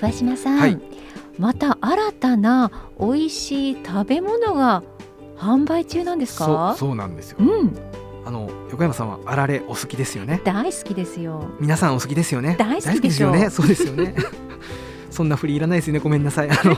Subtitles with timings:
[0.00, 0.80] 桑島さん、はい。
[1.38, 4.82] また新たな美味しい食べ物が
[5.36, 6.74] 販売中なんですか？
[6.78, 7.38] そうなんですよ。
[7.40, 7.76] うん。
[8.24, 10.40] あの横山さんはあられお好きですよね？
[10.44, 11.48] 大好きですよ。
[11.60, 12.56] 皆さんお好きですよね？
[12.58, 13.50] 大好きですよね？
[13.50, 14.14] そうですよね。
[15.10, 16.00] そんな振りいらないですよね。
[16.00, 16.50] ごめんなさい。
[16.50, 16.76] あの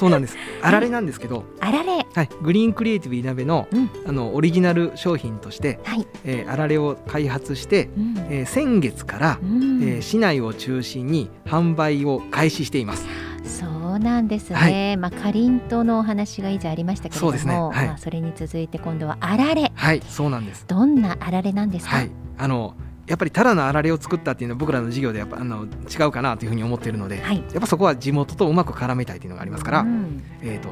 [0.00, 0.36] そうなんです。
[0.62, 2.06] あられなんですけど、あられ。
[2.14, 3.90] はい、グリーンクリエイティブいなべの,、うん。
[4.06, 8.14] あのオリジナル商品として、はい、えーあられを開発して、うん。
[8.30, 9.82] えー先月から、うん。
[9.82, 13.06] えー市内を中心に販売を開始しています。
[13.44, 14.96] そうなんですね、はい。
[14.96, 17.54] まあかりんとうのお話が以前ありましたけれどもそうですね。
[17.54, 17.86] はい。
[17.88, 19.70] まあ、それに続いて今度はあられ。
[19.74, 20.00] はい。
[20.08, 20.64] そうなんです。
[20.66, 22.10] どんなあられなんですか、はい。
[22.38, 22.74] あの
[23.10, 27.38] やっぱりただのあられを作ったっていうのは僕らの事業でやっぱあの違うかなというふうに思っているので、はい。
[27.38, 30.22] やっぱそこは地元とうまく絡めたいというのがありますから、うん。
[30.42, 30.68] えー、と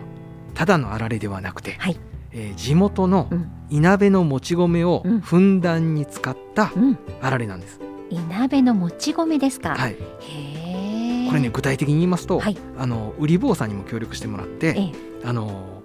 [0.55, 1.99] ただのあられではなくて、はい。
[2.31, 3.51] えー地元のうん。
[3.71, 5.21] いなべのもち米をうん。
[5.21, 7.81] ふんだんに使ったうん、あられなんです。
[8.09, 12.57] いなべのもち米ですか、はい、これね具体的に言いますと、はい。
[12.79, 14.93] あの売り坊さんにも協力してもらって、ええ。
[15.25, 15.83] あの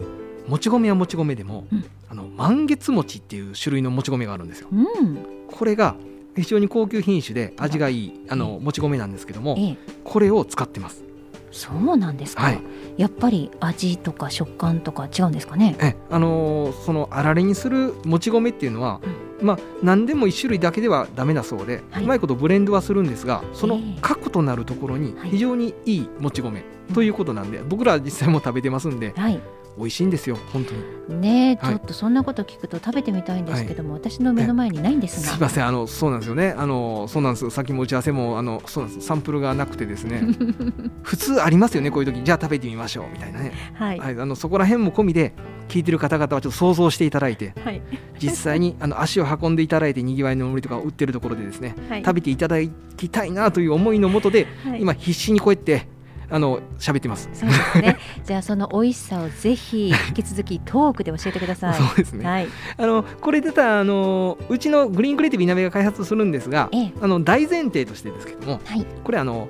[0.47, 1.85] もち米はもち米でも、うん。
[2.09, 4.67] あの満月餅っていう種類のもち米があるんですよ。
[4.71, 5.17] うん。
[5.51, 5.95] これが
[6.35, 9.77] 非常に高級品種で味がいいあのもち米なんですけども、ええ。
[10.03, 11.03] これを使ってます。
[11.51, 12.61] そうなんですか、はい。
[12.97, 15.75] やっぱり味とか食感とか違うんですかね。
[15.79, 18.99] えあのーそのあられにするもち米っていうのは、
[19.41, 22.03] まあ何でも一種類だけではダメだそうで、はい。
[22.03, 23.97] うまいことブレンドはするんですがそのええ。
[24.01, 25.29] 核となるところにはい。
[25.29, 26.63] 非常にいいもち米
[26.95, 29.39] ということなんで、僕らは実際も食べてますんではい
[29.77, 31.21] 美味しいんですよ本当に。
[31.21, 35.33] ねちょっとそんなこと聞くと食べてみたいんですけども、私の目の前にないんですが。
[35.33, 36.53] すいませんあのそうなんですよね。
[36.57, 37.49] あのそうなんです。
[37.49, 39.07] さっきも打ち合わせもあのそうなんです。
[39.07, 40.21] サンプルがなくてですね。
[41.01, 42.23] 普通ありますよねこういう時。
[42.23, 43.05] じゃあ食べてみましょう。
[43.11, 43.99] みたいなね、はい。
[43.99, 45.33] はい、あのそこら辺も込みで
[45.67, 47.81] 聞いてる方々はちょっと想像していただいてはい。
[48.19, 52.03] 実際にあの足を運んでいただいてにぎわいの森とかを売ってるところでですねはい。
[52.05, 52.57] 食べていただ
[52.95, 54.81] きたいなという思いのもとで、はい。
[54.81, 55.88] 今必死にこうやって
[56.35, 57.29] あの喋ってます。
[57.33, 62.25] そうですね じゃあその美味しさをぜひ引き続きトークで教えてください そうですね。
[62.25, 69.47] はいあのこれ出たあのうちのグリーンクリエイティブいなべが開発するんですが、ええあの大前提としてですけども、はいこれあの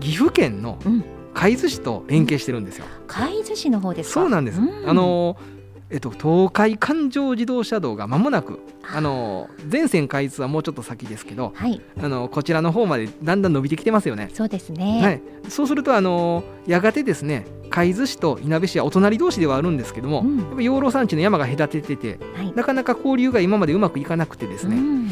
[0.00, 2.84] 岐阜県のうん海津市と連携してるんですよ。
[3.08, 4.20] 海津市の方ですか？
[4.20, 4.60] そうなんです。
[4.60, 5.36] うんあの
[5.90, 8.58] えっと東海環状自動車道が間もなく
[8.92, 11.80] あの全線開通はもうちょっと先ですけど、はい。
[12.00, 14.30] あのこちらの方までだんだん伸びてきてますよね。
[14.32, 15.00] そうですね。
[15.02, 20.38] はい、そうするとあのやがてですね海津市といなべ市はお隣同士ではあるんですけども、うん。
[20.38, 22.52] やっぱ養老山地の山が隔てててはい。
[22.54, 25.10] なかなか交流が今までうまくいかなくてですね、うん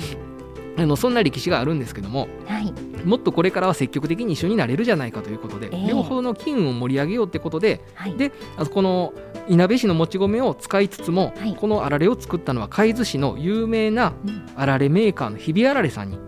[0.77, 2.73] あのそんな歴史があるんですけどもはい。
[3.05, 5.89] もっとこれからは積極的に一緒になれるじゃないかということで、ええ。
[5.89, 8.17] 両方の機運を盛り上げようってことではい。
[8.17, 9.13] であこの
[9.49, 11.57] いなべ市のもち米を使いつつも、はい。
[11.57, 14.47] このあられを作ったのは海津市の有名なうん。
[14.57, 16.19] あられメーカーの日比あられさんに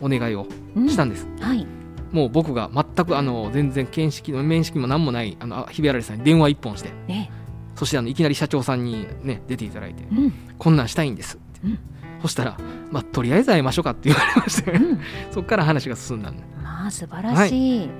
[0.00, 1.28] お願いをうんしたんです。
[1.40, 1.66] はい。
[2.10, 7.30] もう僕が全くあの全然見識の面識も何もないあのあ日比あられさんに電話一本してね
[7.74, 10.32] そしてあのいきなり社長さんにね出ていただいてうん。
[10.58, 11.78] こんなんしたいんですって、うん
[12.22, 12.56] そしたら、
[12.90, 15.00] まあ、とりあえず会いましょうかって言われまして、うん。
[15.32, 17.90] そこから話が進んだんでまあ素晴らしい、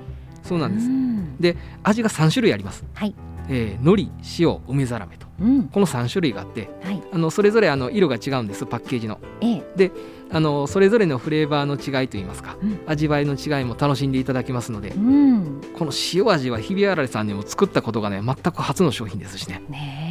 [0.41, 1.37] そうなんです、ん。
[1.37, 3.13] で味が3種類あります、はい。
[3.49, 5.27] えー、海苔塩梅ざらめと。
[5.41, 5.63] うん。
[5.67, 7.03] この3種類があってはい。
[7.11, 9.19] あのそれぞれあの色が違うんですパッケージの。
[9.41, 9.91] ええ。
[10.31, 12.79] あのそれぞれのフレーバーの違いといいますか、うん。
[12.87, 15.61] 味わいの違いも楽しんでいただけますのでうん。
[15.77, 19.61] この塩味は日比あられさんでも作ったことがね全く初の商品ですしね。
[19.69, 20.02] ねえ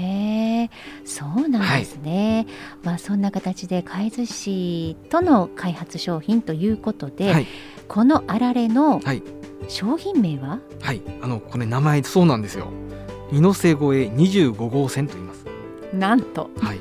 [1.05, 2.47] そうなんですね、
[2.83, 7.47] まあそんな形で海津市との開発商品ということで、はい。
[7.89, 9.23] このあられのはい。
[9.69, 11.03] 商品名は、はい。
[11.21, 12.69] あのこれ名前そうなんですよ。
[13.31, 15.47] 二の瀬越え25号線と言います。
[15.93, 16.51] なんと。
[16.59, 16.81] はい。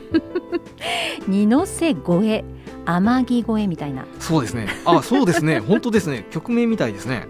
[1.28, 2.44] 二の瀬越え
[2.86, 4.06] 天城越えみたいな。
[4.20, 4.68] そうですね。
[4.86, 5.60] あそうですね。
[5.60, 6.26] 本当ですね。
[6.32, 7.28] 曲名みたいですね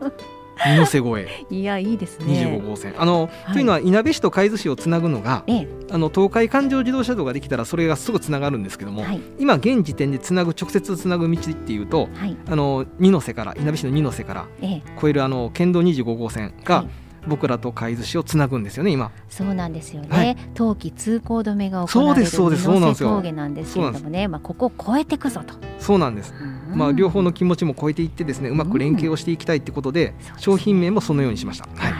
[0.64, 2.58] 二の瀬越えいやいいですね。
[2.60, 2.94] 25号線。
[2.98, 3.52] あの、はい。
[3.54, 5.68] というのはいなべ市と海津市をつなぐのがええ。
[5.90, 9.20] あの東海環状自動車道ができたらそれがすぐつながるんですけども、はい。
[9.38, 12.36] 今現時点でつなぐ直接つなぐ道っていうとはい。
[12.48, 14.82] あの二の瀬からいなべ市の二の瀬からええ。
[14.96, 19.10] 越えるあの県道25号線がはい僕らと海津市をつなぐんですよね今。
[19.28, 20.36] そうなんですよね、はい。
[20.54, 23.08] 冬季通行止めが行われるそうですそうですそうなんですよ。
[23.10, 24.28] 峠なんですけれどもね。
[24.28, 26.34] まあここを越えてくぞと、そうなんです。
[26.38, 26.78] うん。
[26.78, 31.68] まあ、両方の気持ちも超えていってですねうまく連携をしていきたいってことで、商品名もそのようにしました。
[31.76, 31.93] はい、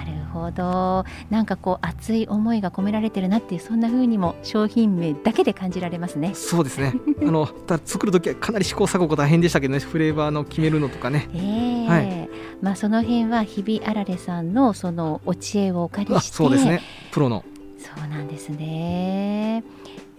[0.44, 1.04] ほど。
[1.30, 6.34] なんかこう熱い思いが込められてるなっていうそんな風にも商品名だけで感じられますね。
[6.34, 6.94] そうですね。
[7.22, 9.80] あのた作る時はかなり試行錯誤大変でしたけどね。
[9.80, 11.28] フレーバーの決めるのとかね。
[11.34, 11.88] ええ。
[11.88, 12.28] はい。
[12.62, 16.80] まあその辺は日々あられさんのそのお知恵をお借りあしてそうですね。
[17.10, 17.44] プロの。
[17.78, 19.62] そうなんですね。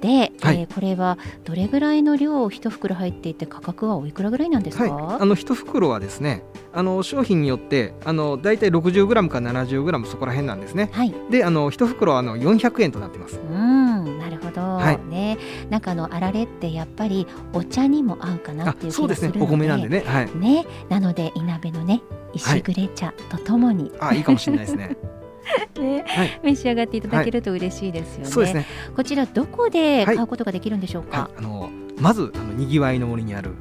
[0.06, 0.60] で、はい。
[0.60, 6.44] えーこれはどれぐらいの量一袋入っていて価格はおいくらぐらいなんですか、はい、あの一袋はですね
[6.74, 10.90] あの商品によってあの大体 60g か 70g そこら辺なんですね。
[10.92, 11.14] はい。
[11.30, 13.40] であの一袋はあの400円となってます。
[13.40, 15.00] うん、なるほど、はい。
[15.10, 15.38] ね、
[15.70, 19.56] なんかあのあられってやっぱりお茶にも合うかなあっていう気そうですがするので、ね。
[19.56, 20.04] お米なんでね。
[20.06, 20.36] はい。
[20.36, 22.02] ね、なのでいなべのね
[22.34, 24.98] 石暮茶とともに、あいいかもしれないですね
[25.80, 26.40] ねはい。
[26.44, 28.26] 召し上がっていただけると嬉しいですよね。
[28.26, 28.66] そうですね。
[28.96, 31.22] こちらどこではい買うことができるんでしょうか？
[31.22, 31.70] はい、あの
[32.00, 33.52] まずあのにぎわいの森にある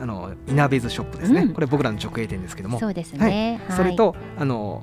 [0.00, 1.54] あのいなべずショップですね、うん。
[1.54, 2.78] これ僕らの直営店ですけども。
[2.78, 3.60] そうですね。
[3.68, 3.76] はい。
[3.76, 4.82] それ、とあの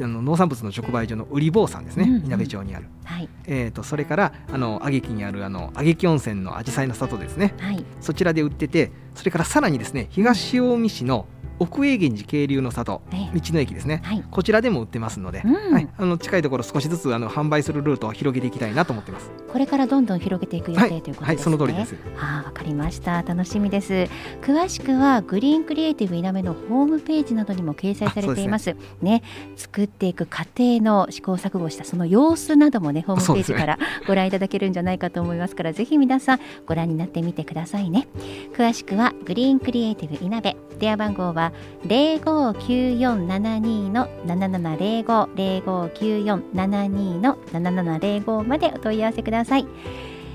[0.00, 2.26] あの農産物の直売所の売り坊さんですね、うんうん。
[2.26, 3.28] いなべ町にある、はい。
[3.46, 7.54] えー、とそれからあの揚木にあるあの揚木温泉の紫陽花の里ですね。
[7.58, 7.84] はい。
[8.00, 11.26] そちらで売っててそれからさらにですね東近江市の
[11.58, 14.24] 奥永源寺渓流の里ええ道の駅ですねはい。
[14.30, 19.30] こちらでも売ってますので、うんはい、あの近いところ少しずつあの販売するルートを広げていきたいなと思ってます。
[19.48, 21.26] これからどんどん広げていく予はい定ということですね。
[21.26, 21.94] はい、その通りです。
[22.18, 23.22] ああ、わかりました。
[23.22, 24.08] 楽しみです。
[24.42, 28.76] 詳しくはグリーンクリエイティブいなめのホームページなどにも掲載されています。
[29.02, 29.22] ね
[29.56, 38.08] 作っていく過程の試行錯誤したその様子などもねホームページからご覧いただけるんじゃないかと思いますから、ぜひ皆さんご覧になってみてくださいね。
[38.52, 41.47] 詳しくはグリーンクリエイティブいなべ電話番号は
[41.84, 49.66] 零五九四七二の七七零五零五九四七二の七七零五までお問い合わせください。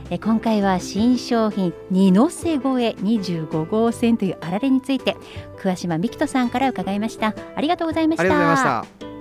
[0.10, 5.16] え今回は新商品二の瀬越え25号線というあられについて
[5.58, 9.13] 桑島美希人さんから伺いましたありがとうございましたありがとうございました。